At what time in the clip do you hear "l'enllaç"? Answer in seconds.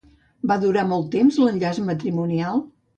1.45-1.85